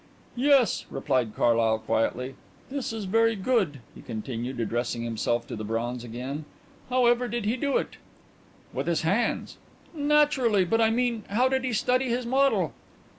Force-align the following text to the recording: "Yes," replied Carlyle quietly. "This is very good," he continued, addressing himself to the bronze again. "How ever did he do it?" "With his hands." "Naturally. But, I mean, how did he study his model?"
"Yes," 0.35 0.87
replied 0.89 1.35
Carlyle 1.35 1.77
quietly. 1.77 2.33
"This 2.71 2.91
is 2.91 3.05
very 3.05 3.35
good," 3.35 3.81
he 3.93 4.01
continued, 4.01 4.59
addressing 4.59 5.03
himself 5.03 5.45
to 5.45 5.55
the 5.55 5.63
bronze 5.63 6.03
again. 6.03 6.45
"How 6.89 7.05
ever 7.05 7.27
did 7.27 7.45
he 7.45 7.55
do 7.55 7.77
it?" 7.77 7.97
"With 8.73 8.87
his 8.87 9.03
hands." 9.03 9.57
"Naturally. 9.93 10.65
But, 10.65 10.81
I 10.81 10.89
mean, 10.89 11.23
how 11.29 11.47
did 11.47 11.63
he 11.63 11.71
study 11.71 12.09
his 12.09 12.25
model?" 12.25 12.73